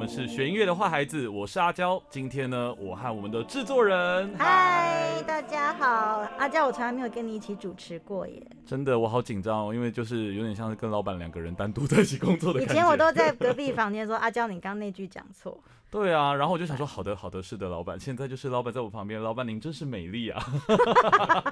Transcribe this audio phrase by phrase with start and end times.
[0.00, 2.02] 好，我们是学音乐的坏孩子，我是阿娇。
[2.08, 8.40] 今天呢，我和我们的制作人，嗨，大家好，阿娇，我从来没有跟你一起主持过耶。
[8.64, 15.60] 真的，我好紧张哦，因为就是有点像是跟老板两个人单独在一起工作的以前我都在隔壁房间说，阿娇，你刚那句讲错。
[15.90, 17.98] 对啊，然后我就想说，好的，好的，是的，老板。
[17.98, 20.40] 现在就是老板在我旁边，老板您真是美丽啊。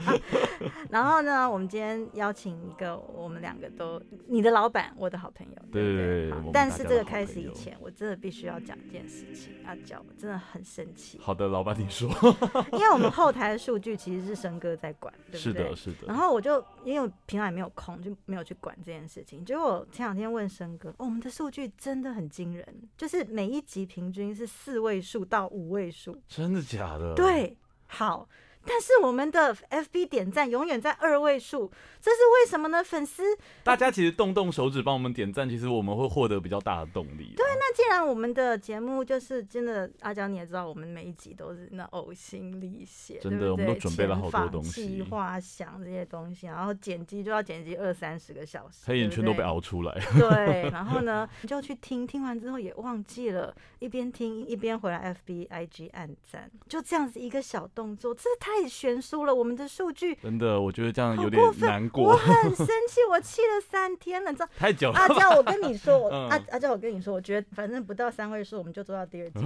[0.90, 5.56] 然后呢，我们今天邀请一个我们两个都你的老板，我的好朋友。
[5.72, 6.40] 对对对。
[6.52, 11.18] 但是这个开始以前，我真的必须要讲一件事情，阿娇，我真的很生气。
[11.20, 12.08] 好的，老板你说。
[12.74, 15.52] 因为我们后台的数据其实是生哥在管，对不对？
[15.52, 16.06] 是的，是的。
[16.06, 19.44] 然后我就因为平常也没有空，就没有去管这件事情。
[19.44, 22.64] 结果前两天问生哥，哦，我们的数据真的很惊人，
[22.96, 24.28] 就是每一集平均。
[24.38, 27.14] 是四位数到五位数，真的假的？
[27.14, 28.28] 对，好。
[28.66, 31.70] 但是我们的 FB 点赞永远在二位数，
[32.00, 32.84] 这是为什么呢？
[32.84, 33.22] 粉丝
[33.62, 37.32] 大家其实动动手指帮我们点赞，其实我们会获得比较大的动力。
[37.34, 49.94] 对，那既然我们的节目就是真的，阿娇你也知道，我们每一集都是那呕心沥血，真的，我们都准备了好多东西，画想这些东西，然后剪辑就要剪辑二三十个小时，黑眼圈都被熬出来。
[50.18, 58.47] 对，然后呢，你就去听，听完之后也忘记了，一边听一边回来 FB IG 按赞，就这样子一个小动作，这太。
[58.48, 62.12] 太悬殊了，我们的数据真的，我觉得这样有点难过。
[62.12, 64.48] 我很 生气，我气了三天了，你知道？
[64.56, 64.98] 太久了。
[64.98, 69.38] 阿娇，我跟你说，我 阿阿娇，我跟你说，我觉得反正不到三位数，我们就做到第二季。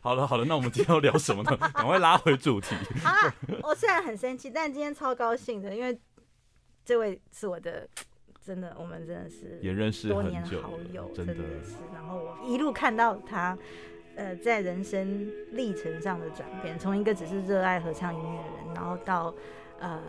[0.00, 1.56] 好了好了，那我们今天要聊什么呢？
[1.74, 2.74] 赶快拉回主题。
[3.02, 5.98] 好了，我虽然很生气，但今天超高兴的，因为
[6.84, 7.86] 这位是我的，
[8.44, 11.74] 真的，我们真的是也认识多年好友，真的是。
[11.92, 13.56] 然后我一路看到他。
[14.16, 19.34] 呃，在人生历程上的转变，从一个只是热爱合唱音乐的人，然后到
[19.80, 20.00] 呃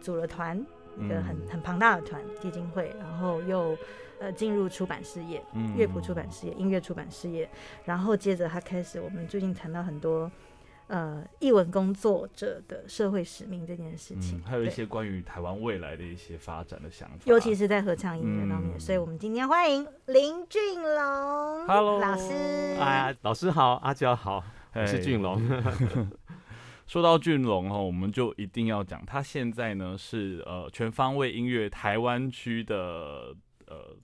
[0.00, 0.58] 组了团，
[0.98, 3.76] 一个很很庞大的团基金会，然后又
[4.20, 5.42] 呃进入出版事业，
[5.76, 7.48] 乐谱出版事业、音乐出版事业，
[7.84, 10.30] 然后接着他开始，我们最近谈到很多。
[10.92, 18.78] 呃，译文工作者的社会使命这件事情，还有一些关于台湾未来的一些发展的想法，尤其是在合唱音乐方面。
[18.78, 22.34] 所以，我们今天欢迎林俊龙，Hello，老师。
[22.78, 24.44] 哎，老师好，阿娇好，
[24.74, 25.40] 我是俊龙。
[26.86, 33.34] 说到俊龙哈，我们就一定要讲，他现在呢是呃全方位音乐台湾区的
[33.66, 33.96] 呃。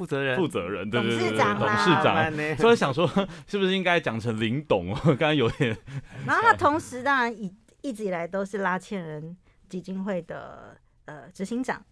[0.00, 2.56] 负责人，负责人，对对对，董事长，董事长。
[2.56, 3.06] 所以想说，
[3.46, 4.94] 是不是应该讲成林董？
[5.04, 5.76] 刚刚有点。
[6.26, 9.36] 然后他同时当然一一直以来都是拉纤人
[9.68, 10.74] 基金会的
[11.04, 11.84] 呃执行长。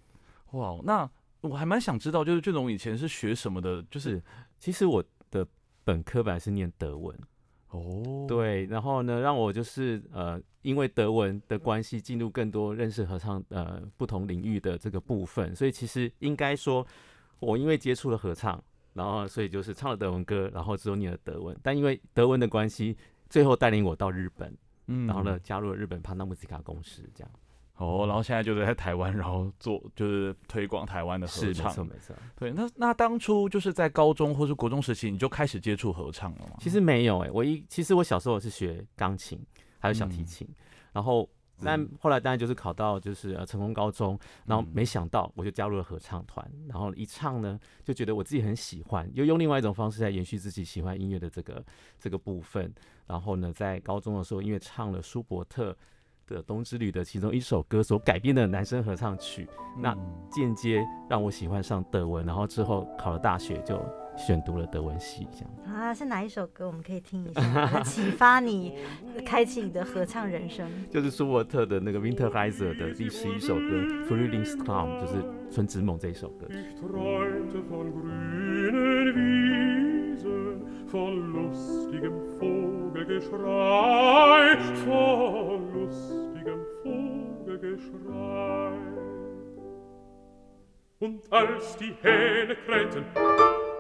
[0.52, 1.06] 哇，那
[1.42, 3.84] 我还蛮想知道，就是俊龙以前是学什么的？
[3.90, 4.22] 就是
[4.58, 5.46] 其实我的
[5.84, 7.14] 本科本来是念德文
[7.68, 16.86] 哦，对，然后呢，让我就是呃，因为德文的关系，进入更多认识合唱呃不同领域的这个部分，所以其实应该说。
[17.40, 18.62] 我因为接触了合唱，
[18.94, 21.56] 然后所以就是唱了德文歌，然后之后念了德文。
[21.62, 22.96] 但因为德文的关系，
[23.30, 24.56] 最后带领我到日本，
[24.86, 27.30] 嗯，然后呢加入了日本帕纳姆斯卡公司，这样。
[27.76, 31.66] 哦，然后现在就是在台湾，然后做就是推广台湾的合唱。
[31.66, 32.16] 没错没错。
[32.36, 36.56] 对，那那当初就是在高中或是国中时期，你就开始接触合唱了吗？
[36.58, 39.40] 其实没有哎，我一其实我小时候是学钢琴，
[39.78, 40.48] 还有小提琴，
[40.92, 41.28] 然后。
[41.62, 51.64] 但后来当然就是考到就是呃成功高中，然后没想到我就加入了合唱团，然后一唱呢就觉得我自己很喜欢，又用另外一种方式在延续自己喜欢音乐的这个
[51.98, 52.72] 这个部分。
[53.06, 55.74] 然后呢，在高中的时候，因为唱了舒伯特
[56.26, 59.48] 的《冬之旅》的其中一首歌所改编的男生合唱曲，
[59.78, 59.96] 那
[60.30, 63.80] 间接让我喜欢上德文，然后之后考了大学就。
[64.18, 66.66] 选读了德文系，这样啊，是哪一首歌？
[66.66, 68.74] 我们可以听一下，启发你，
[69.24, 70.68] 开启你的合唱人生。
[70.90, 73.60] 就是舒伯特的那个 Winterreise 的第十一首歌
[74.06, 75.14] 《Frühlingstraum》，就是
[75.54, 76.46] 《春之梦》这一首歌。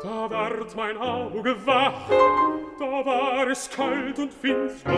[0.00, 2.08] Da ward mein Auge wach,
[2.78, 4.92] da war es kalt und finster,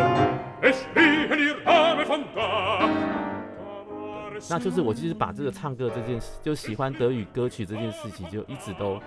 [0.61, 2.91] es stehen ihr Arme vom Dach.
[4.49, 9.01] 那就是我就是把这个唱歌这件事，就喜欢德语歌曲这件事情，就一直都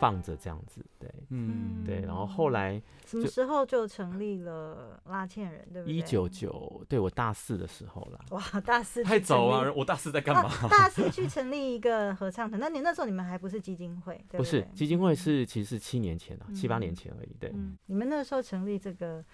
[0.00, 5.94] 放着这样子，对，嗯，对，然后后来什么时候就成立了拉纤人，对不对？
[5.94, 8.18] 一九九，对我大四的时候啦。
[8.30, 10.50] 哇，大四太早了，我大四在干嘛？
[10.68, 17.52] 大四去成立一个合唱团，那你那时候你们还不是基金会，对不是基金会是其实是七年前了，七八年前而已，对。
[17.86, 19.24] 你们那时候成立这个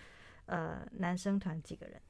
[0.46, 2.00] 呃男生团几个人？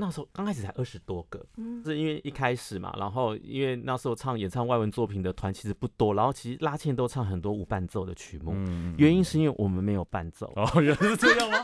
[0.00, 10.50] 那时候刚开始才二十多个，嗯是因为一开始嘛，然后因为那时候唱演唱外文作品的团其实不多，然后其实拉茜都唱很多无伴奏的曲目，嗯原因是因为我们没有伴奏。
[10.56, 11.58] 哦，原来是这样吗？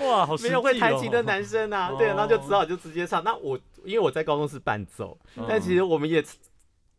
[0.00, 3.22] 哇，好实没有会弹琴的男生啊，对，然后就只好就直接唱。
[3.22, 5.16] 那我因为我在高中是伴奏，
[5.48, 6.22] 但其实我们也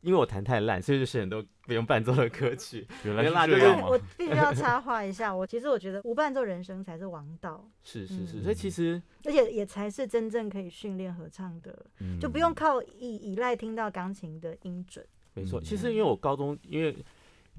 [0.07, 2.87] 因为我弹太烂，所以就选很多不用伴奏的歌曲。
[3.03, 3.87] 原来是是这样吗？
[3.89, 15.05] 我必须要插话一下，我其实我觉得无伴奏人生才是王道， 是是是，嗯所以其实而且也才是真正可以训练合唱的，嗯就不用靠依依赖听到钢琴的音准。
[15.33, 16.95] 没错，嗯其实因为我高中因为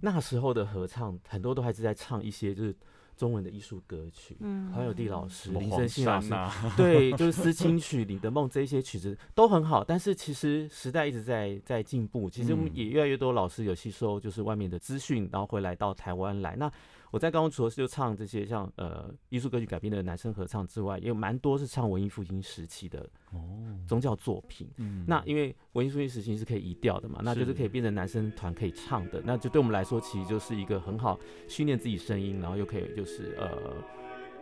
[0.01, 2.75] 那时候的合唱很多都还是在唱一些就是
[3.19, 4.73] 中文的艺术歌曲，嗯。
[4.73, 12.73] 黄友弟老师、林声信老师，啊， 对，就是思亲曲、你的梦这些曲子都很好，但是其实时代一直在在进步，其实我们嗯。
[12.75, 16.55] 也越来越多老师有吸收就是外面的资讯，然后会来到台湾来。
[16.57, 16.71] 那
[17.11, 23.01] 我在高中除了是就唱这些像呃艺术歌曲改编的男生合唱之外，也有蛮多是唱文艺复兴时期的
[23.33, 23.41] 哦，
[23.87, 24.69] 宗教作品。
[24.77, 31.19] 嗯那因为文艺复兴时期是可以移调的嘛，那就是是可以变成男生团可以唱的，那就对我们来说其实就是一个很好
[31.49, 33.49] 训练自己声音，然后又可以就是呃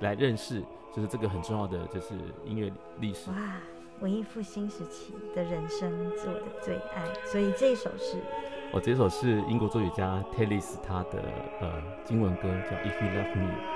[0.01, 0.62] 来认识
[0.95, 2.15] 就是这个很重要的就是
[2.45, 3.31] 音乐历史。
[3.31, 3.61] 哇，
[4.01, 8.19] 文艺复兴时期的人生是我的最爱，所以这一首是
[8.76, 11.25] 我这首是英国作曲家 Tallis 他的
[11.62, 11.73] 呃
[12.11, 13.75] 英文歌，叫 If You Love Me。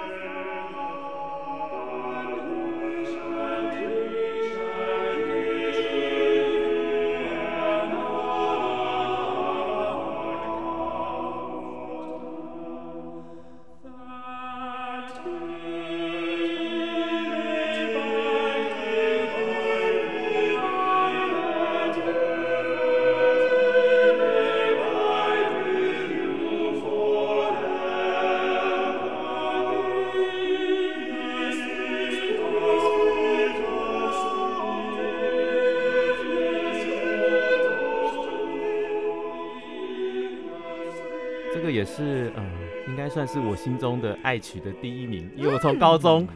[43.20, 46.26] 算是我心中的爱曲的第一名，因为我从高中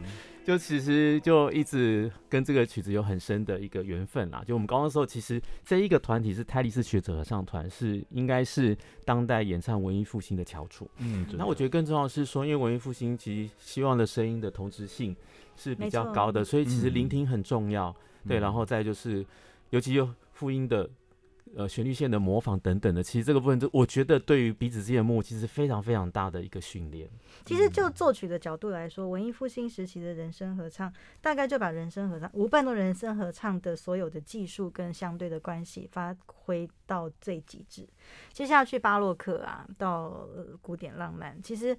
[0.45, 4.43] 就其实就一直跟这个曲子有很深的一个缘分啦。
[4.45, 10.87] 就我们高中的时候，其实这一个团体是泰利斯学者合唱团，是应该是当代演唱文艺复兴的翘楚。
[10.99, 15.15] 嗯，那我觉得更重要的是说，因为文艺复兴其实希望的声音的同质性
[15.55, 17.91] 是比较高的，所以其实嗯聆听很重要。
[18.27, 19.25] 对，然后再就是，
[19.71, 20.87] 尤其又复音的
[21.55, 27.09] 呃旋律线的模仿等等的，其实这个部分，就我觉得对于彼此之间的默契是非常非常大的一个训练。
[27.45, 37.87] 其实就作曲的角度来说，文艺复兴时期的人声合唱，大概就把人声合唱、无伴奏人声合唱的所有的技术跟相对的关系发挥到最极致。
[38.33, 41.77] 接下去巴洛克啊，到、呃古典浪漫，其实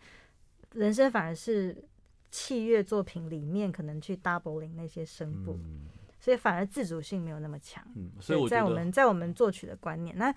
[0.73, 1.85] 人声反而是
[2.31, 5.89] 器乐作品里面可能去 doubling 那些声部，嗯
[6.27, 7.87] 所以反而自主性没有那么强。
[7.95, 10.35] 嗯，所以我在我们在我们作曲的观念，那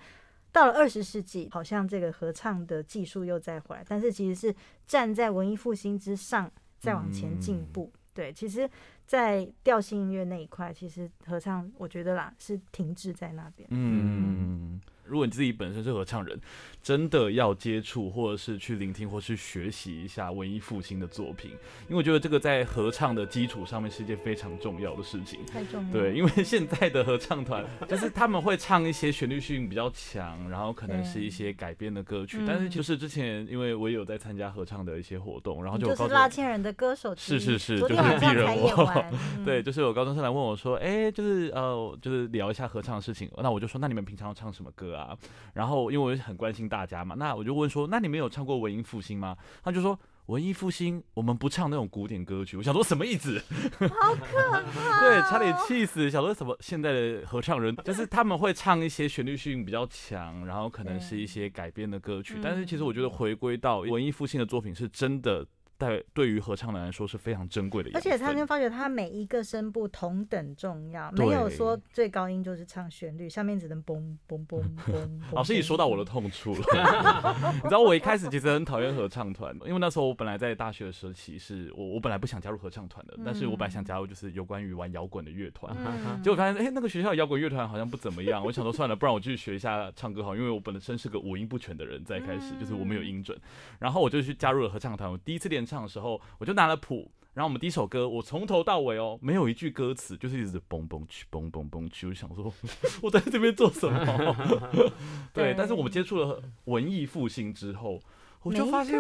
[0.52, 4.56] 到了二十世纪，好像这个合唱的技术又再回来，但是其实是
[4.86, 7.92] 站在文艺复兴之上，再往前进步。
[8.14, 8.70] 对，其实，
[9.08, 13.68] 在调性音乐那一块，其实合唱我觉得啦是停滞在那边。
[13.72, 16.40] 嗯，如果你自己本身是合唱人，
[16.82, 21.52] 真的要接触或者是去聆听或是学习一下文艺复兴的作品，
[21.88, 25.46] 因为我觉得这个在合唱的基础上面是一件非常重要的事情。
[25.46, 25.92] 太重要。
[25.92, 35.90] 对，因为现在的合唱团 就是他们会唱一些旋律性比较强，然后可能是一些改编的歌曲，嗯但是就是之前因为我也有在参加合唱的一些活动，然后就。
[35.90, 39.06] 就是拉千人的歌手，是是是就是晚上鄙人我
[39.44, 43.28] 对，就是有高中生来问我说，哎、就是呃，就是聊一下合唱的事情。
[43.42, 45.18] 那我就说，那你们平常要唱什么歌啊？
[45.54, 49.36] 然后因为我很关心大家嘛，那我就问说，那你们有唱过文艺复兴吗？
[49.64, 50.00] 他就说。
[50.30, 52.56] 文艺复兴，我们不唱那种古典歌曲。
[52.56, 53.42] 我想说什么意思？
[53.80, 55.00] 好可怕！
[55.00, 56.08] 对，差点气死。
[56.08, 56.56] 想说什么？
[56.60, 62.38] 现在的合唱人就是他们会唱一些旋律性比较强，然后可能是一些改编的歌曲。
[62.44, 65.44] 但是其实我觉得回归到文艺复兴的作品，是真的
[65.80, 67.90] 在对于合唱人来说是非常珍贵的。
[67.94, 75.10] 而且他就发觉他每一个声部同等重要，没有说最高音就是唱旋律，下面只能嘣嘣嘣嘣。
[75.34, 76.60] 老师，你说到我的痛处了。
[77.56, 85.76] 你知道我一开始其实很讨厌合唱团，因为那时候我本来在大学的时期是我我本来不想加入合唱团的，但是我本来想加入就是有关于玩摇滚的乐团。
[85.80, 88.44] 嗯结果发现，哎、那个学校摇滚乐团好像不怎么样。
[88.44, 93.38] 我想说，算了，不然我去学一下唱歌好，因为我本身是个五音不全的人，在一开始就是我没有音准。
[93.78, 95.10] 然后我就去加入了合唱团。
[95.10, 102.08] 我第一次练唱的时候，我就拿了谱，然后我们第一首歌，我从头到尾哦，没有一句歌词，就是一直蹦蹦去，蹦蹦蹦去。
[102.08, 102.52] 我想说，
[103.04, 104.36] 我在这边做什么？
[105.32, 108.02] 对，但是我们接触了文艺复兴之后，
[108.42, 109.00] 我就发现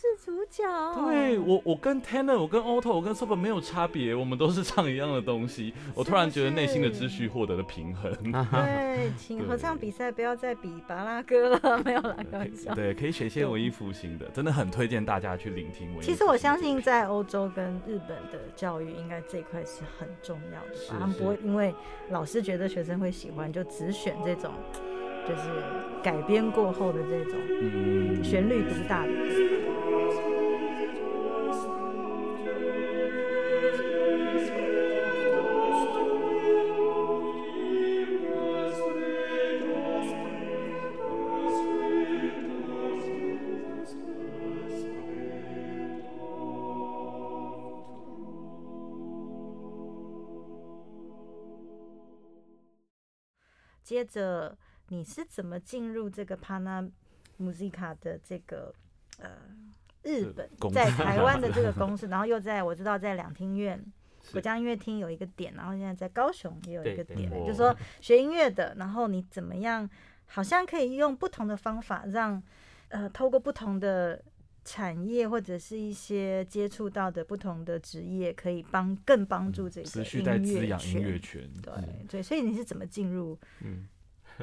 [0.00, 0.64] 是主角。
[0.94, 5.74] 对我，我跟 Tanner，我跟 Otto，我跟 Super 没有差别，我们都是唱一样的东西。
[5.94, 8.10] 我突然觉得内心的秩序获得了平衡。
[8.32, 12.72] 对，请合唱比赛不要再比巴拉歌了，没有啦，开玩笑。
[12.74, 15.90] 对，可以选一些文艺复兴的，真的很推荐大家去聆听。
[16.00, 20.96] 其实我相信，在欧洲跟日本的教育，应该这一块是很重要的吧？
[20.98, 21.74] 他们不会因为
[22.08, 24.50] 老师觉得学生会喜欢，就只选这种。
[25.28, 25.42] 就是
[26.02, 27.38] 改编过后的这种
[28.22, 29.12] 旋律独大的。
[53.82, 54.56] 接着。
[54.90, 56.90] 你是怎么进入这个 Pana
[57.38, 58.74] Musica 的这个
[59.18, 59.30] 呃
[60.02, 63.80] 日本在台湾的这个公司， 然后又在我知道在两厅院
[64.32, 69.88] 国家音乐厅有一个点，然后现在在高雄也有一个点，就是说学音乐的，然后你怎么样，
[70.26, 72.42] 好像可以用不同的方法让
[72.88, 74.20] 呃透过不同的
[74.64, 81.72] 产业或者是一些接触到的不同的职业，可以帮更帮助这个持续在滋养音乐圈，对
[82.08, 83.38] 对，所以你是怎么进入？
[83.60, 83.86] 嗯。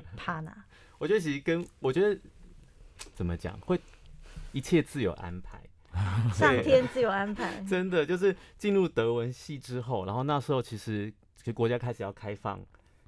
[0.15, 0.51] 怕呢？
[0.97, 2.19] 我觉得其实跟我觉得
[3.13, 3.79] 怎么讲，会
[4.51, 5.61] 一切自有安排，
[6.33, 7.61] 上天自有安排。
[7.65, 12.59] 真的就是进入德文系之后，然后那时候其实其实国家开始要开放，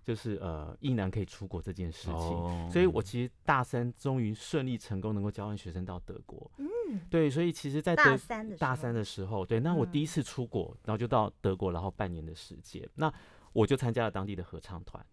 [0.03, 6.51] 就是呃，一男可以出国这件事情，所以我其实大三终于顺利成功能够交换学生到德国。
[6.57, 13.11] 嗯，对，所以其实，在大三的大三的时候，对，那我第一次出国，然后就到德国，然后半年的时间，那
[13.53, 15.03] 我就参加了当地的合唱团。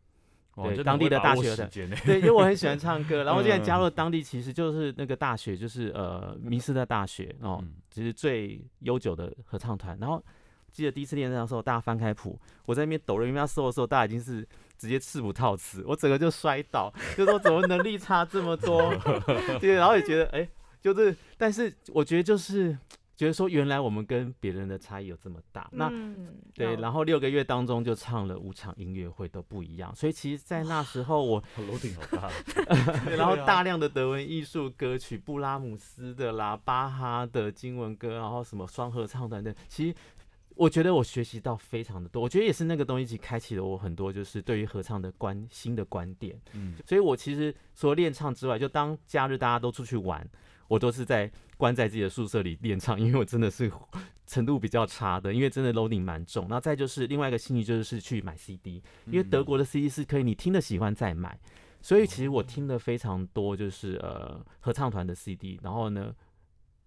[0.56, 1.68] 对当地的大学的，
[2.04, 9.98] 对，因为我很喜欢唱歌，然后现在加入当地，其实就是那个大学，就是呃，明斯的大学哦，其实最悠久的合唱团。
[10.00, 10.22] 然后
[10.72, 14.46] 记得第一次练唱的时候，大家翻开谱，我在那边抖了，因为要搜的时候，大家已经是
[14.78, 18.94] 直接刺谱套词，我整个就摔倒，就说怎么能力差这么多？
[19.60, 20.48] 对，然后也觉得哎，
[20.80, 22.76] 就是，但是我觉得就是。
[23.16, 25.90] 觉得说原来我们跟别人的差异有这么大，那
[26.54, 32.30] 对，然后六个月当中就唱了五场音乐会都不一样，所以其实， 在那时候我楼顶好大，
[33.16, 39.96] 然后大量的德文艺术歌曲，布拉姆斯的啦、巴哈的经文歌，然后什么双合唱等等，其实
[40.54, 50.28] 我觉得我学习到非常的多，我觉得也是那个东西，一起开启了我很多就是对于合唱的观新的观点，嗯，所以我其实除了练唱之外，就当假日大家都出去玩。
[50.68, 53.70] 我都是在关在自己的宿舍里练唱， 因为我真的是
[54.26, 56.46] 程度比较差的，因为真的 loading 蛮重。
[56.48, 61.38] 那再就是另外一个兴趣就是去买 CD，因为德国的 CD 是可以你听了喜欢再买，
[61.80, 66.14] 所以其实我听了非常多就是呃合唱团的 CD，然后呢，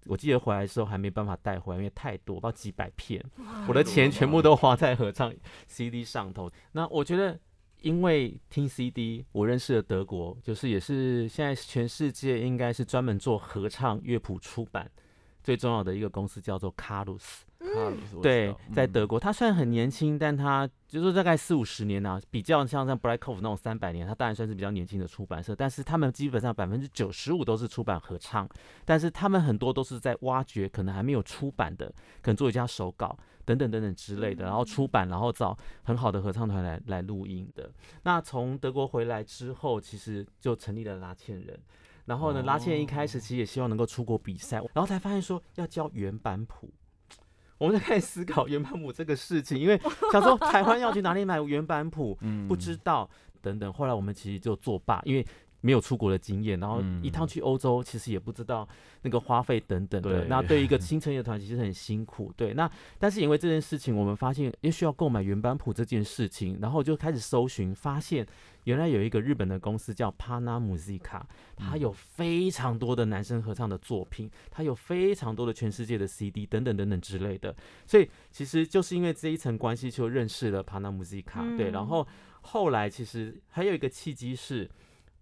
[0.06, 3.24] 我记得回来的时候还没办法带回来，因为太多，不知道几百片，
[3.68, 5.34] 我的钱全部都花在合唱
[5.68, 6.50] CD 上头。
[6.74, 7.40] 那我觉得。
[7.82, 14.90] 因为听 CD，我认识了德国，就是也是现在全世界应该是专门做合唱乐谱出版
[15.44, 17.46] 最重要的一个公司，叫做卡鲁斯。
[18.22, 25.54] 对，在德国，他虽然很年轻，但他就是大概四五十年呐，比较像像 b r a c k o f 那种三百年，他当然算是比较年轻的出版社。
[25.54, 28.48] 但是他们基本上百分之九十五都是出版合唱，
[28.86, 31.88] 但是他们很多都是在挖掘可能还没有出版的，
[32.22, 33.18] 可能做一家手稿
[33.50, 37.68] 等等等等之类的，然后出版，然后找很好的合唱团来来录音的。
[38.04, 41.60] 那从德国回来之后，其实就成立了拉茜人，
[42.06, 46.70] 然后呢，拉茜一开始其实也希望能够出国比赛，然后才发现说要教原版谱。
[47.58, 52.16] 我们在开始思考原版谱这个事情，因为想说台湾要去哪里买原版谱，
[52.48, 53.10] 不知道
[53.42, 53.74] 等等。
[53.74, 55.26] 后来我们其实就作罢，因为
[55.62, 58.68] 没有出国的经验，然后一趟去欧洲，其实也不知道
[59.02, 60.26] 那个花费等等的。
[60.26, 62.32] 那对一个新成立的团，其实很辛苦。
[62.36, 68.26] 对，那但是因为这件事情，我们发现也需要购买原版谱这件事情，然后就开始搜寻，发现。
[68.66, 71.22] 原来有一个日本的公司叫 Pana Musica，
[71.56, 77.56] 它有非常多的男生合唱的作品，它有非常多的全世界的 CD 等等等等之类的，
[77.88, 81.58] 所以其实就是因为这一层关系就认识了 Pana Musica。
[81.58, 82.06] 对，然后
[82.42, 84.70] 后来其实还有一个契机是，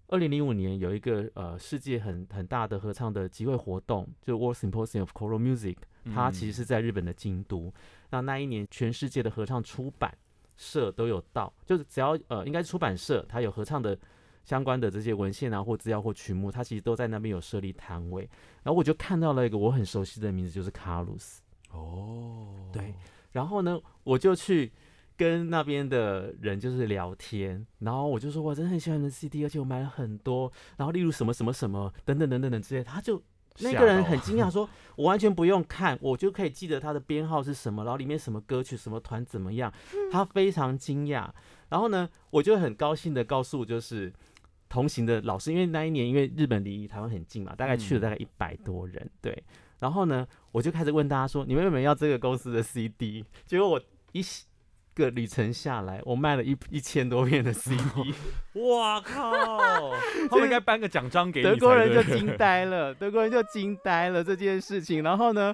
[0.08, 5.78] 二零零五年有一个呃世界很很大的合唱的集会活动，就 World Symposium of Choral Music，
[6.14, 7.74] 它其实是在日本的京都。
[8.10, 10.18] 那那一年全世界的合唱出版。
[10.60, 13.96] 社都有到，就是只要呃，应该是出版社，它有合唱的
[14.44, 18.28] 相关的这些文献啊，或资料或曲目，它其实都在那边有设立摊位。
[18.64, 21.44] 然后我就看到了一个我很熟悉的名字，就是卡鲁斯。
[21.70, 22.92] 哦，对。
[23.34, 24.72] 然后呢，我就去
[25.18, 30.52] 跟那边的人就是聊天，然后我就说我真的很喜欢你的 CD，而且我买了很多。
[30.78, 33.22] 然后例如什么什么什么等等等等等之类，他就
[33.60, 39.74] 那个人很惊讶，说：“我完全不用看，我就可以记得他的编号是什么，然后里面什么歌曲、什么团怎么样。”
[40.12, 41.28] 他非常惊讶。
[41.70, 44.14] 然后呢，我就很高兴的告诉就是
[44.70, 49.44] 同行的老师，因为那一年因为日本离台湾很近嘛，大概去了大概一百多人，对。
[49.80, 53.82] 然后呢，我就开始问大家说：“你们有没有要这个公司的 CD？” 结果我
[54.12, 54.22] 一
[54.98, 57.80] 个旅程下来，我卖了一一千多片的 CD。
[58.58, 59.92] 哇靠！
[60.30, 65.04] 他们应该颁个奖章给你德国人就惊呆了，德国人就惊呆了这件事情。
[65.04, 65.54] 然后呢，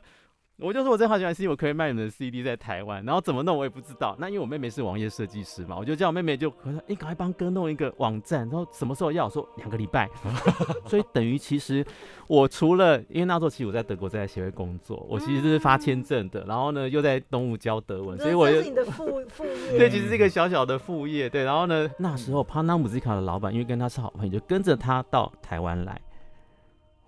[0.59, 3.03] 我就说我真的好喜欢 CD，我可以卖你们的 CD 在台湾。
[3.03, 4.15] 然后怎么弄我也不知道。
[4.19, 8.41] 那因为我妹妹是网页设计师嘛，我就叫我妹妹就我说，你赶快帮哥弄一个网站。
[8.41, 9.25] 然后什么时候要？
[9.25, 10.07] 我说两个礼拜。
[10.85, 11.83] 所以等于其实
[12.27, 19.77] 我除了因为那时候其实我在德国在协会工作，我其实是发签证的，然后呢又在东吴教德文，所以我就你的副副业。
[19.77, 21.27] 对，其实是一个小小的副业。
[21.27, 25.99] 对，然后呢，那时候 Pana Musica 的老板，因为跟他是好朋友，就跟着他到台湾来。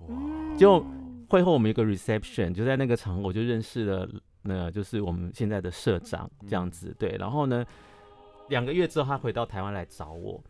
[0.08, 0.18] 哇
[0.58, 0.86] 就
[1.29, 4.10] 会后我们有个 reception，就在那个场合我就认识了，
[4.44, 6.96] 那就是我们现在的社长这样子。
[7.00, 7.65] 对，然后呢，
[8.50, 10.44] 两个月之后他回到台湾来找我，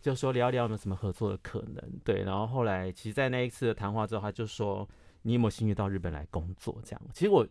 [0.00, 2.00] 就说聊一聊有没有什么合作的可能。
[2.04, 4.88] 对，然后后来其实，在那一次的谈话之后，他就说
[5.22, 6.80] 你有没有兴趣到日本来工作？
[6.84, 7.46] 这样，其实我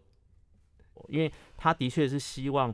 [1.08, 2.74] 因为他的确是希望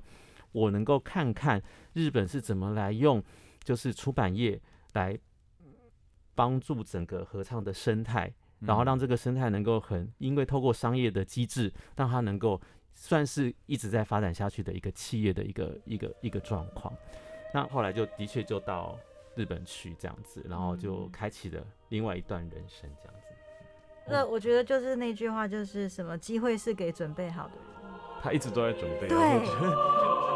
[0.52, 1.62] 我能够看看
[1.94, 3.24] 日本是怎么来用，
[3.64, 4.62] 就是出版业
[4.94, 5.18] 来
[6.34, 8.34] 帮助整个合唱的生态。
[8.60, 12.60] 然后让这个生态能够很，因为透过商业的机制，让它能够
[12.94, 16.94] 算是一直在发展下去的一个企业的一个一个一个状况。
[17.54, 18.98] 那后来就的确就到
[19.36, 23.28] 日本去这样子，然后就开启了另外一段人生这样子。
[24.08, 27.64] 那我觉得就是那句话，就是什么机会是给准备好的人。
[28.22, 29.08] 他一直都在准备。
[29.08, 29.18] 对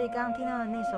[0.00, 0.92] 所以刚刚听到的那首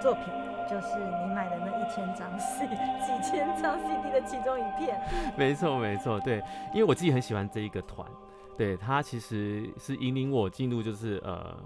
[0.00, 0.26] 作品，
[0.70, 5.02] 就是你买的那一千张 C 几千张 CD 的其中一片。
[5.36, 6.40] 没错，没错，对，
[6.72, 8.08] 因为我自己很喜欢这一个团，
[8.56, 11.60] 对他其实是引领我进入就是呃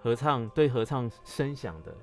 [0.00, 1.94] 合唱对合唱声响的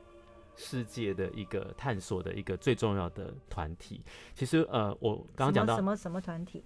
[0.55, 4.01] 世界的一个探索的一个最重要的团体。
[4.33, 6.63] 其实呃，我刚刚讲到什么什么团体？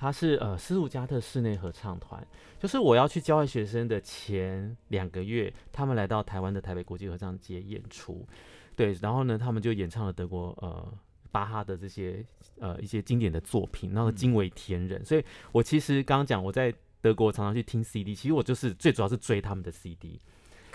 [0.00, 2.24] 他是呃斯图加特室内合唱团，
[2.60, 8.24] 就是我要去教会学生的前两个月，他们来到台湾的台北国际合唱节演出，
[8.76, 10.94] 对，然后呢，他们就演唱了德国呃
[11.32, 12.24] 巴哈的这些
[12.60, 20.20] 呃一些经典的作品，然后惊为天人，所以我其实刚刚讲我在德国常常去听 CD，其实我就是最主要是追他们的 CD，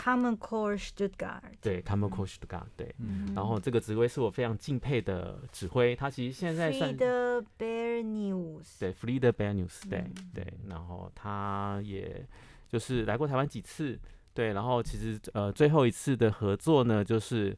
[0.04, 1.42] Common Core Stuttgart。
[1.62, 3.34] 对 c a m e r c o s t g a r 对，嗯。
[3.34, 8.80] 然后这个指挥是我非常敬佩的指挥，他其实现在算 Friede Bernius。
[8.80, 10.14] 对 f r i e d e b a n u s 对、嗯。
[10.34, 12.26] 对，然后他也
[12.68, 13.98] 就是来过台湾几次，
[14.34, 17.58] 对，然后其实呃最后一次的合作呢，就是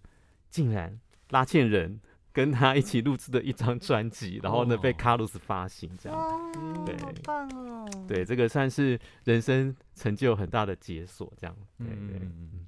[0.50, 2.00] 竟然拉线人
[2.36, 4.96] 跟他一起录制的一张专辑， 然后呢被哦。
[4.98, 6.96] 卡鲁斯发行这样，哦，对。
[7.02, 7.90] 好棒哦！
[8.08, 12.20] 对，这个算是人生成就很大的解锁这样，对对。
[12.22, 12.66] 嗯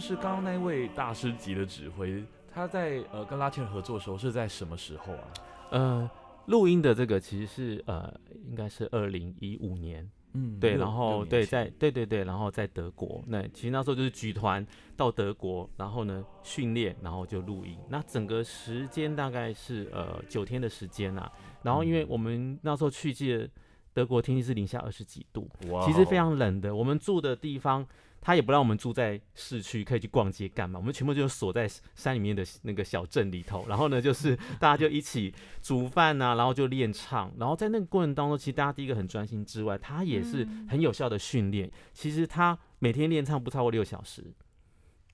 [0.00, 5.28] 就是刚刚那位大师级的指挥，他在呃跟拉切尔合作的时候是在什么时候啊？
[5.72, 6.10] 呃，
[6.46, 8.10] 录音的这个其实是呃，
[8.48, 17.76] 应该是二零一五年，嗯对，然后对，在对对对，然后在德国，那其实那时候就是举团到德国，然后呢训练，然后就录音。
[17.90, 21.30] 那整个时间大概是呃九天的时间啊。
[21.62, 23.46] 然后因为我们那时候去，记得
[23.92, 26.74] 德国天气是零下二十几度，哇其实非常冷的。
[26.74, 27.86] 我们住的地方
[28.20, 30.78] 他也不让我们住在市区，可以去逛街干嘛？
[30.78, 33.66] 我们全部就锁在山里面的那个小镇里头。
[33.66, 37.32] 然后呢，就是大家就一起煮饭呐，然后就练唱。
[37.38, 41.70] 然后在那个过程当中，其实大家第一个很专心之外，他也是很有效的训练。
[41.92, 44.24] 其实他每天练唱不超过六小时，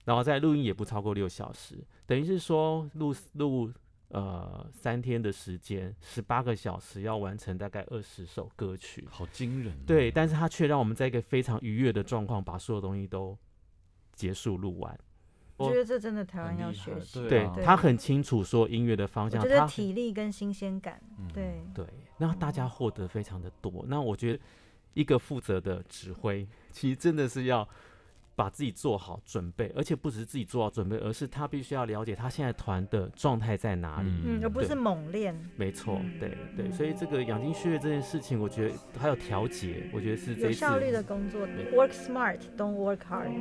[0.05, 3.73] 然后在录音也不超过六小时，等于是说录录。
[4.17, 9.77] 呃，三天的时间，十八个小时要完成大概二十首歌曲，好惊人。
[9.85, 13.37] 对，但是他却让我们在一个非常愉悦的状况，把所有东西都
[14.15, 14.99] 结束录完。
[15.59, 17.29] 我觉得这真的台湾要学习。
[17.29, 20.99] 对他很清楚说音乐的方向，觉得体力跟新鲜感。
[21.35, 23.85] 对对，那大家获得非常的多。
[23.87, 24.41] 那我觉得
[24.95, 27.69] 一个负责的指挥，其实真的是要。
[28.37, 35.35] 把自己做好准备，而且不只是自己做好准备，而是他必须要了解他现在团的状态在哪里，嗯，而不是猛练。
[35.57, 43.33] 没错，对对，所以这个养精蓄锐这件事情，我觉得还有调节，我觉得是有效率的工作，work smart, don't work hard。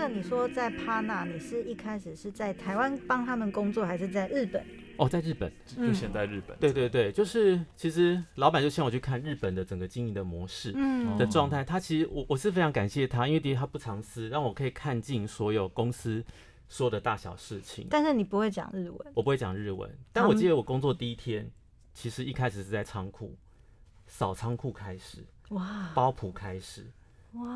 [0.00, 4.64] 这你说在帕纳，你是一开始是在台湾帮他们工作，还是在日本？
[4.96, 6.56] 哦，在日本，就先在日本。
[6.56, 10.72] 对对对，就是其实老板就请我去看日本的整个经营的模式
[11.18, 11.62] 的状态。
[11.62, 16.24] 他其实我我是非常感谢他，因为第一他不藏私，让我可以看尽所有公司
[16.70, 17.86] 说的大小事情。
[17.90, 18.98] 但是你不会讲日文？
[19.12, 21.46] 我不会讲日文，但我记得我工作第一天，
[21.92, 23.36] 其实一开始是在仓库
[24.06, 26.86] 扫仓库开始，哇，包谱开始。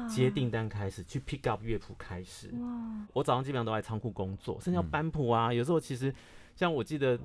[0.08, 2.48] 接订单开始，去 pick up 乐谱开始。
[2.60, 3.06] 哇！
[3.12, 5.52] 我早上基本上都在仓库工作，甚至要搬谱啊。
[5.52, 6.14] 有时候其实，
[6.54, 7.18] 像我记得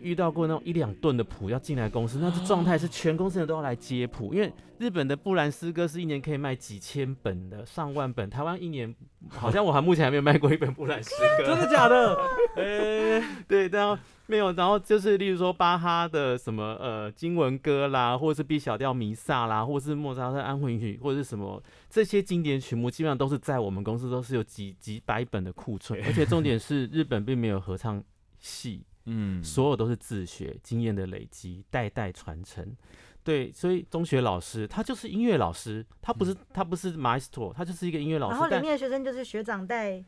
[0.00, 8.28] 遇到过那种一两吨的谱要进来公司，那这状态是全公司人都要来接谱，因为日本的布兰诗歌是一年可以卖几千本的，上万本。
[8.28, 8.94] 台湾一年
[9.28, 12.16] 好像我还目前还没有卖过一本布兰诗歌，真的假的？
[12.56, 14.00] 呃，对，然后。
[14.26, 28.00] 没有，然后就是例如说巴哈的什么呃经文歌啦，或者是 B 小调弥撒啦，或者是莫扎特安魂曲，或者是什么这些经典曲目，基本上都是在我们公司都是有几几百本的库存，而且重点是日本并没有合唱
[28.38, 32.76] 系，嗯，所有都是自学经验的累积，代代传承。
[33.22, 38.32] 对，所以中学老师他就是音乐老师，他不是他不是 maestro，他就是一个音乐老师。
[38.32, 40.04] 然后里面的学生就是学长带。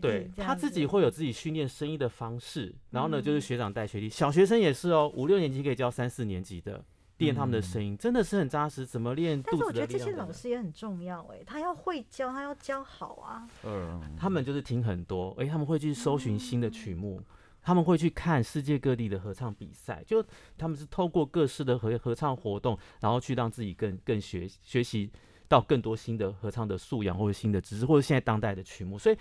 [0.00, 6.80] 对他自己会有自己训练声音的方式，然后呢，就是学长带学弟，小学生也是哦，五六年级可以教三四年级的
[7.16, 8.86] 练他们的声音，真的是很扎实。
[8.86, 9.42] 怎么练？
[9.42, 13.48] 但是我觉得这些老师也很重要哎，他要会教，他要教好啊。
[13.64, 17.20] 嗯，他们就是听很多，哎，他们会去搜寻新的曲目，
[17.64, 20.24] 他们会去看世界各地的合唱比赛，就
[20.56, 25.10] 他们是透过各式的合合唱活动，然后去让自己更更学学习
[25.48, 29.16] 到更多新的合唱的素养或者新的知识，或者现在当代的曲目，所以。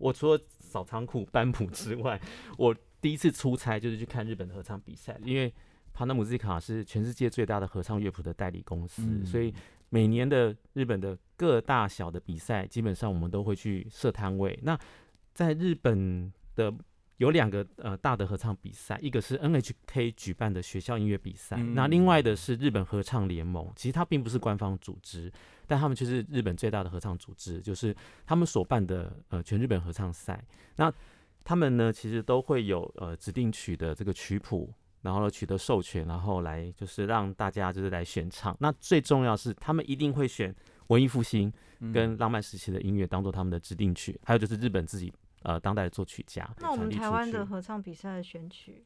[0.00, 2.20] 我除了扫仓库班谱之外，
[2.56, 5.18] 我第一次出差就是去看日本的合唱比赛。
[5.24, 5.52] 因为
[5.92, 9.52] 帕纳姆兹卡是全世界最大的合唱乐谱的代理公司，所以
[9.88, 14.56] 每年的日本的各大小的比赛，基本上我们都会去设摊位。
[14.62, 14.78] 那
[15.34, 16.72] 在日本的
[17.18, 23.70] 有两个呃大的合唱比赛，一个是 NHK 举办的学校音乐比赛，那另外的是日本合唱联盟。
[23.76, 25.30] 其实它并不是官方组织。
[25.70, 30.42] 但他们却是日本最大的合唱组织，就是他们所办的呃全日本合唱赛。
[30.76, 30.90] 那
[31.44, 38.56] 他们呢，其实都会有呃指定曲的这个曲谱，然后呢取得授权，然后来就是让大家就是来选唱。
[38.60, 41.52] 那最重要是，他们一定会选文艺复兴
[41.92, 46.48] 跟浪漫时期的音乐当做他们的指定曲，还有就是日本自己呃当代的作曲家。
[46.60, 48.84] 那我们台湾的合唱比赛的选曲？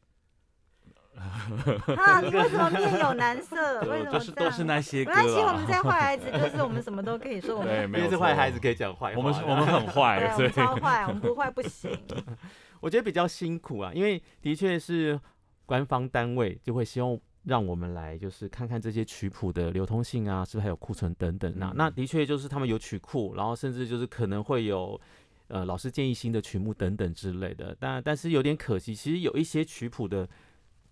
[1.14, 2.22] 啊！
[2.22, 3.82] 你为什么面有难色？
[3.82, 5.10] 为什么都是那些歌？
[5.10, 7.58] 没关系，我们在坏孩子，就是我们什么都可以说。
[7.58, 9.14] 我们没有是坏孩子可以讲坏。
[9.14, 11.90] 我们我们很坏，对， 超坏，我们不坏不行。
[12.80, 15.20] 我觉得比较辛苦啊，因为的确是
[15.66, 21.52] 官方单位就会希望让我们来，就是看看这些曲谱的流通性啊，是不是还有库存等等。
[21.58, 24.98] 那那的确就是他们有曲库，然后甚至就是可能会有
[25.52, 27.76] 呃老师建议新的曲目等等之类的。
[27.78, 30.28] 但但是有点可惜，其实有一些曲谱的。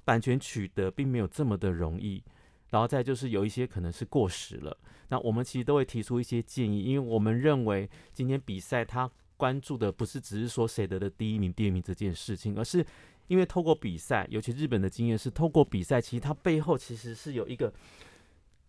[0.02, 2.24] 版权取得并没有这么的容易，
[2.70, 4.76] 然后再就是有一些可能是过时了，
[5.08, 12.84] 那我们其实都会提出一些建议，因为我们认为今天比赛它关注的不是只是说谁得的第一名、第二名这件事情，而是
[13.28, 17.72] 因为透过比赛，尤其日本的经验是透过比赛，其实它背后其实是有一个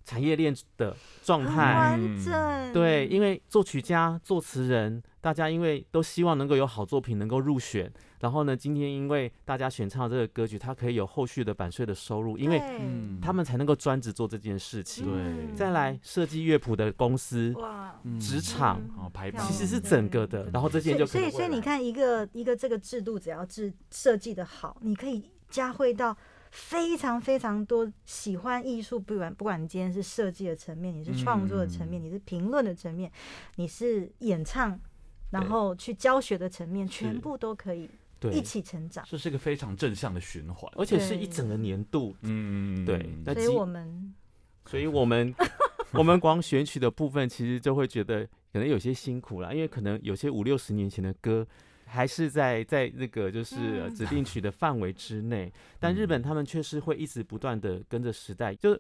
[0.04, 1.74] 产业链的状很态。
[1.74, 12.62] 完整，对，因为作曲家、作词人，大家因为都希望能够有好作品能够入选，然后呢，今天因为大家选唱这个歌曲，它可以有后续的版税的收入，因为
[13.22, 15.06] 他们才能够专职做这件事情。
[15.06, 15.56] 对。
[15.56, 26.16] 再来，设计乐谱的公司、哇，嗯职场，哦排版其实是整个的，然后这些就可以所以你，看一个一个这个制度，只要制设计的好，你可以加惠到
[26.52, 33.10] 非常非常多喜欢艺术，不管不管你今天是设计的层面，你是创作的层面，你是评论的层面，
[33.56, 34.78] 你是演唱，
[35.30, 37.90] 然后去教学的层面，全部都可以
[38.34, 39.06] 一，起成长。
[39.10, 40.70] 这是个非常正向的循环。
[40.76, 44.14] 而且是一整个年度，嗯，对 所以我们
[44.66, 45.34] 所以我们
[45.94, 51.48] 我们光选曲的部分，其实就会觉得可能有些辛苦啦，因为可能有些五六十年前的歌。
[51.92, 58.80] 还是在在那个就是指定曲的范围之内，但日本他们却是会一直不断的跟着时代，就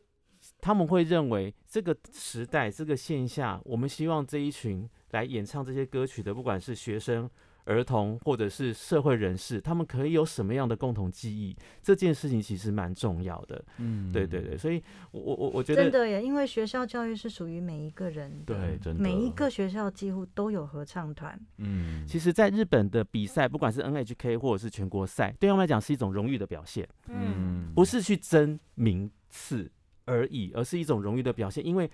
[0.61, 7.29] 他们会认为这个时代这个线下，我们希望这一群来演唱这些歌曲的，不管是学生、
[7.65, 13.63] 儿童或者是社会人士，他们可以有什么样的共同记忆，这件事情其实蛮重要的。
[13.77, 21.39] 嗯对对对，所以我我我我觉得真的耶，因为学校教育是属于每一个人的，对，真的每一个学校几乎都有合唱团。
[21.57, 29.71] 嗯，其实，在日本的比赛，不管是 NHK 或者是全国赛，对他们来讲是一种荣誉的表现，嗯不是去争名次
[30.05, 31.65] 而已，而是一种荣誉的表现。
[31.65, 31.89] 因为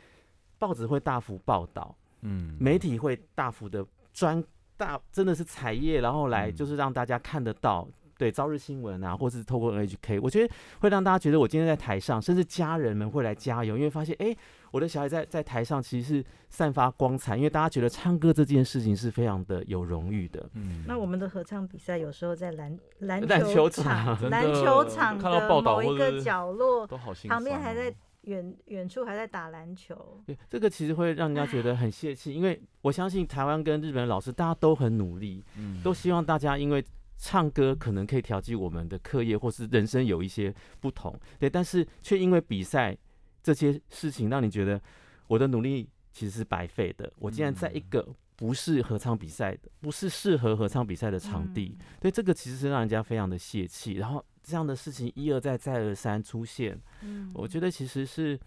[0.57, 4.43] 报纸会大幅报道，嗯媒体会大幅的专
[4.77, 7.87] 大，真的是彩页，然后来嗯就是让大家看得到。
[8.19, 14.35] 对，朝日新闻啊，或是透过 NHK，我觉得会让大家觉得我今天在台上，甚至家人们会来加油，因为发现，哎、
[14.71, 20.49] 我的小孩在在台上其实是散发光彩，因为大家觉得唱歌这件事情是非常的有荣誉的。
[20.55, 27.93] 嗯那我们的合唱比赛有时候在篮篮篮球场篮球场看到报的某一个角落，都好心旁边还在
[28.27, 30.21] 远远处还在打篮球。
[30.25, 36.83] 对，这个其实会让人家觉得很泄气，因为我相信台湾跟日本的老师大家都很努力，嗯都希望大家因为
[37.17, 42.95] 唱歌可能可以调剂我们的课业或是人生有一些不同，对，但是却因为比赛
[43.41, 44.79] 这些事情让你觉得
[45.27, 47.11] 我的努力其实是白费的。
[47.17, 53.93] 我竟然在一个不是合唱比赛的、不是适合合唱比赛的场地，对，这个其实是让人家非常的泄气。
[53.93, 58.39] 然后这样的事情一而再再而三出现，嗯，我觉得其实是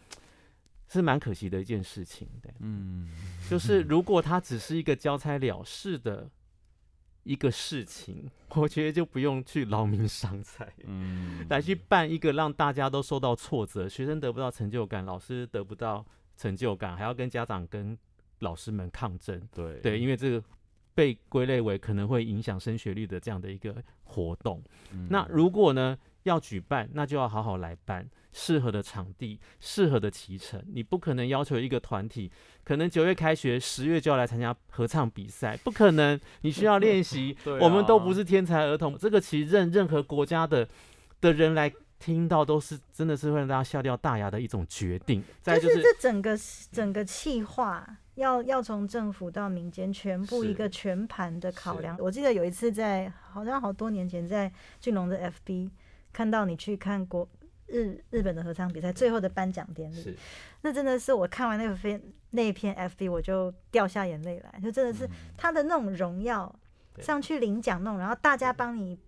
[0.88, 2.50] 是蛮可惜的一件事情，对。
[2.60, 3.10] 嗯
[3.50, 6.30] 就是 如果它只是一个交差了事的
[7.24, 16.04] 一个事情， 我觉得就不用去劳民伤财，嗯来去办一个让大家都受到挫折，学生得不到成就感，老师得不到
[16.36, 17.96] 成就感，还要跟家长跟
[18.38, 19.38] 老师们抗争。
[19.52, 20.42] 对对，因为这个
[21.00, 24.62] 被归类为可能会影响升学率的这样的一个活动。
[24.92, 30.62] 嗯那如果呢要举办，那就要好好来办，适合的场地，适合的期程。
[30.74, 32.30] 你不可能要求一个团体，
[32.62, 36.20] 可能九月开学，十月就要来参加合唱比赛，不可能。
[36.42, 38.98] 你需要练习， 对我们都啊不是天才儿童。
[38.98, 40.68] 这个其实任任何国家的
[41.22, 45.24] 的人来听到，都是真的是会让大家笑掉大牙的一种决定。
[45.40, 46.38] 再来就就是是这整个
[46.70, 51.96] 整个企划要要从政府到民间全部一个全盘的考量。
[51.98, 55.70] 我记得有一次在好像好多年前在俊龙的 FB
[56.12, 57.26] 看到你去看国
[57.66, 60.16] 日日本的合唱比赛最后的颁奖典礼，
[60.60, 66.54] 那真的是我看完那个篇那一篇 FB 我就掉下眼泪来，就真的是他的那种荣耀
[66.94, 68.98] 对上去领奖那种，然后大家帮你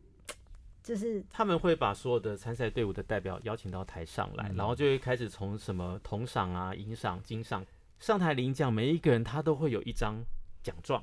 [0.82, 4.56] 就是他们会把所有的参赛队伍的代表邀请到台上来，嗯。
[4.56, 7.64] 然后就会开始从什么铜赏啊、银赏、金赏
[8.02, 10.22] 上台领奖，每一个人他都会有一张
[10.62, 11.02] 奖状。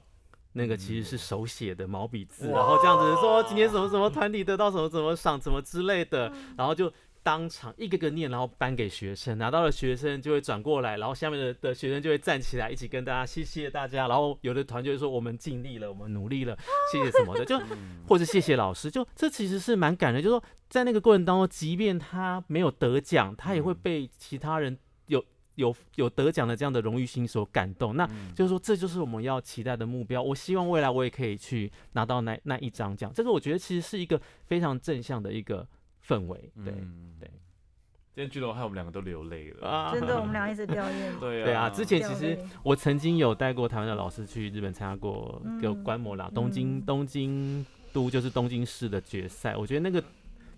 [0.53, 16.57] 那个其实是手写的毛笔字，然后这样子说今天什么什么团体得到什么什么赏，什么之类的，然后就当场一个个念，然后颁给学生，拿到了学生就会转过来，然后下面的的学生就会站起来一起跟大家谢谢大家，然后有的团就会说我们尽力了，我们努力了，
[16.91, 17.57] 谢谢什么的，就
[18.07, 24.75] 或者谢谢老师，就这其实是蛮感人，就是说在那个过程当中，即便他没有得奖，他也会被其他人
[25.59, 27.95] 有有有得奖的这样的荣誉心所感动。
[27.95, 30.23] 那就是说，这就是我们要期待的目标。
[30.23, 35.67] 我希望未来我也可以去拿到那那一张奖，这个我觉得其实是一个非常正向的一个
[36.07, 36.51] 氛围。
[36.63, 37.29] 对、嗯对。
[38.15, 39.67] 今天剧龙害我们两个都流泪了。
[39.67, 41.19] 啊，真的我们俩一直掉眼泪。
[41.21, 50.03] 对啊，对啊，之前其实我曾经有带过台湾的老师去日本参加过嗯有观摩啦，东京嗯东京都就是东京市的决赛，我觉得那个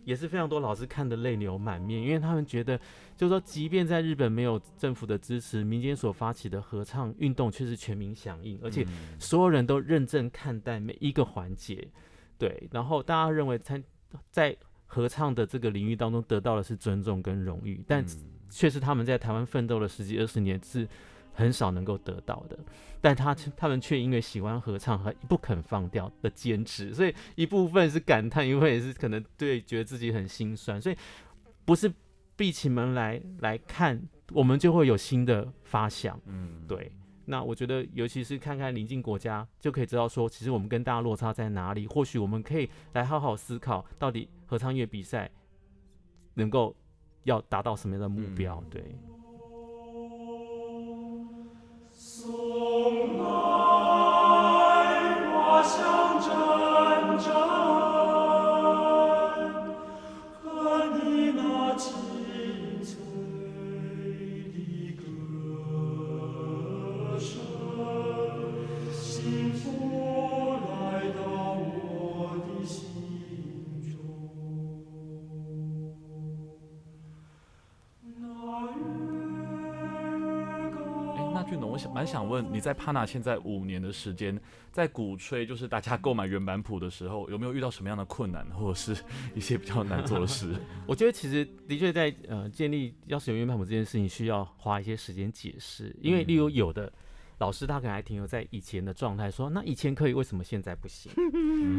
[0.05, 2.79] 也是非常多老师看的泪流满面，因为他们觉得
[3.21, 11.87] 就是说，即便在日本没有政府的支持，民间所发起的合唱运动却是全民响应，而且嗯所有人都认真看待每一个环节，
[12.39, 13.83] 对，然后大家认为参
[14.31, 14.57] 在
[14.87, 18.07] 合唱的这个领域当中得到的是尊重跟荣誉，但嗯
[18.49, 20.87] 却是他们在台湾奋斗了十几二十年是
[21.31, 22.57] 很少能够得到的。
[23.01, 30.81] 但他他们却因为喜欢合唱和不肯放掉的坚持，所以一部分是感叹，一部分也是可能对觉得自己很心酸。
[30.81, 30.97] 所以
[31.63, 31.93] 不是
[32.41, 34.01] 闭起门来来看，
[34.33, 36.19] 我们就会有新的发想。
[36.25, 36.91] 嗯，对，
[37.25, 41.85] 那我觉得尤其是看看邻近国家，就可以知道说，其实我们跟大家落差在哪里。
[41.85, 45.29] 或许我们可以来好好思考，到底合唱乐比赛
[46.33, 46.75] 能够
[47.25, 48.63] 要达到什么样的目标？
[48.71, 48.83] 对。
[82.11, 84.37] 想问你在帕纳现在五年的时间，
[84.69, 89.01] 在鼓吹就是大家购买原版谱的时候，有没有遇到什么样的困难，或者是
[89.33, 90.53] 一些比较难做的事？
[90.85, 96.91] 我觉得其实的确在呃建立要使用原版谱这件事情，需要花一些时间解释，因为例如有的
[97.37, 101.09] 老师他可能还停留在以前的状态，说那以前可以，为什么现在不行？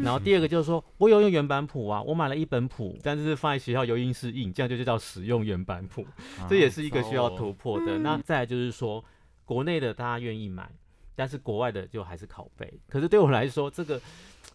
[0.01, 6.03] 然后第二个就是说我有用原版谱啊，我买了一本谱，但是放在学校油印是印，这样就就叫使用原版谱，
[6.49, 7.99] 这也是一个需要突破的。
[7.99, 9.05] 那再来就是说。
[9.45, 10.71] 国内的大家愿意买，
[11.15, 12.79] 但是国外的就还是拷贝。
[12.87, 14.01] 可是对我来说，这个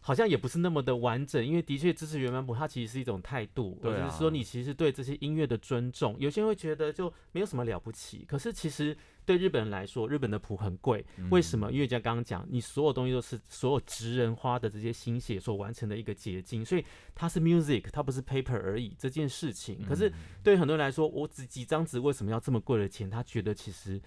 [0.01, 6.16] 好像也不是那么的完整，因为的确支持原版谱，它其实是一种态度，或者是说你其实对这些音乐的尊重。
[6.18, 8.96] 有些人会觉得就没有什么了不起，可是其实
[9.27, 11.05] 对日本人来说，日本的谱很贵。
[11.31, 11.70] 为什么？
[11.70, 19.85] 因为像刚刚讲，你所有东西都是所有职人花的这些心血所完成的一个结晶，所以它是 music，它不是 paper 而已这件事情。
[19.87, 20.11] 可是
[20.42, 23.11] 对很多人来说，我只几张纸为什么要这么贵的钱？
[23.11, 24.01] 他觉得其实。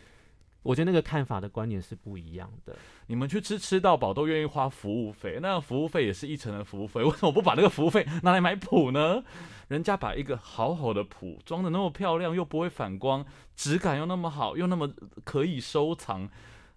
[0.63, 2.75] 我觉得那个看法的观点是不一样的。
[3.07, 9.23] 你们去吃吃到饱都愿意花服务费，那服务费也是一层的服务费，为什么不把那个服务费拿来买谱呢？
[9.67, 14.91] 人家把一个好好的谱装的那么漂亮，又不会反光，质感又那么好，又那么
[15.23, 16.29] 可以收藏，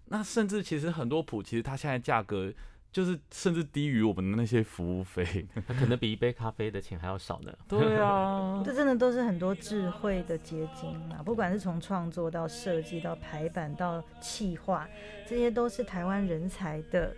[0.05, 2.53] 那甚至其实很多谱其实它现在价格。
[2.95, 7.53] 就是甚至低于我们的那些服务费，可能比一杯咖啡的钱还要少呢。
[7.67, 11.21] 对啊， 这真的都是很多智慧的结晶啊！
[11.21, 14.87] 不管是从创作到设计到排版到企划，
[15.27, 17.13] 这些都是台湾人才的。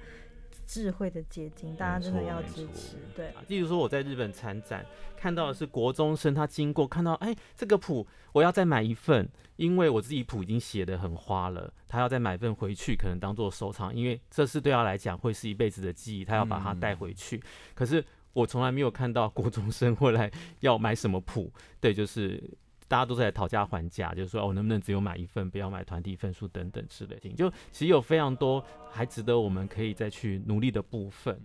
[0.67, 2.97] 智慧的结晶，大家真的要支持。
[3.15, 17.41] 对，例如说我在日本参展，看到的是国中生，他经过看到，哎，这个谱我要再买一份，因为我自己谱已经写的很花了，他要再买份回去，可能当做收藏，因为这是对他来讲会是一辈子的记忆，他要把它带回去。
[17.73, 18.03] 可是
[18.34, 22.43] 我从来没有看到国中生会来要买什么谱，对，就是。
[22.88, 27.30] 大家都在讨价还价，就是说，我能不能只有买一份，不要买团体分数等等之类的。
[27.34, 31.39] 就其实有非常多还值得我们可以再去努力的部分。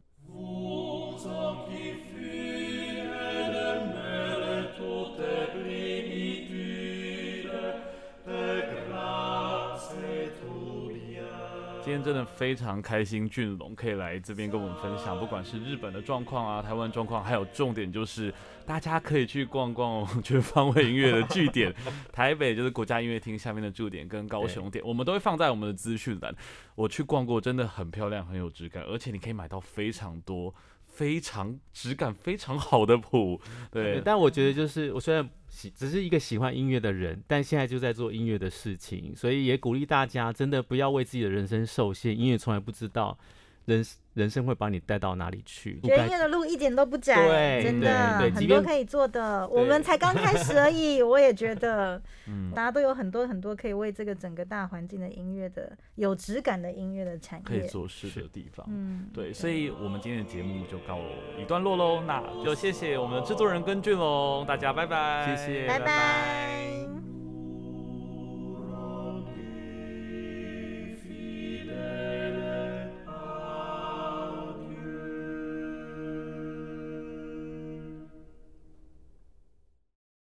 [11.84, 18.32] 今天真的非常开心，俊龙可以来这边跟我们分享，不管是日本的状况啊、台湾状况，还有重点就是
[18.64, 21.74] 大家可以去逛逛全方位音乐的据点，
[22.12, 26.32] 台北就是国家音乐厅下面的驻点跟高雄点，我们都会放在我们的资讯栏。
[26.76, 30.54] 我去逛过，真的很漂亮，很有质感，而且你可以买到非常多。
[30.92, 34.00] 非常质感非常好的谱，对。
[34.04, 43.18] 但我觉得就是我虽然喜只是一个喜欢音乐的人，但现在就在做音乐的事情，所以也鼓励大家真的不要为自己的人生受限，音乐从来不知道
[43.66, 43.84] 人。
[44.14, 45.80] 人生会把你带到哪里去？
[45.82, 49.48] 音乐的路一点都不窄，真的很多可以做的。
[49.48, 51.98] 我们才刚开始而已， 我也觉得，
[52.28, 58.66] 嗯，大家都有很多很多可以为这个整个大环境的音乐的有质感的音乐的产业可以做事的地方。
[58.68, 60.98] 嗯，对，所以我们今天的节目就告
[61.40, 62.02] 一段落喽。
[62.02, 67.21] 那就谢谢我们的制作人根俊龙，大家拜拜，谢谢，拜拜。